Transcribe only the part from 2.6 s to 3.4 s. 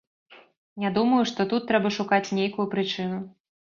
прычыну.